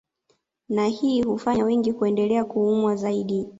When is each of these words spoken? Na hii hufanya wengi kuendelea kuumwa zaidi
Na 0.69 0.85
hii 0.87 1.21
hufanya 1.21 1.65
wengi 1.65 1.93
kuendelea 1.93 2.45
kuumwa 2.45 2.95
zaidi 2.95 3.49